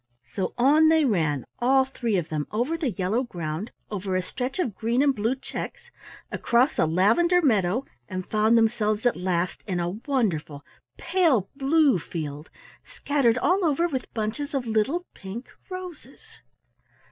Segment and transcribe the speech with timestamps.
[0.31, 4.57] So on they ran, all three of them, over the yellow ground, over a stretch
[4.57, 5.91] of green and blue checks,
[6.31, 10.65] across a lavender meadow, and found themselves at last in a wonderful
[10.97, 12.49] pale blue field
[12.83, 16.39] scattered all over with bunches of little pink roses.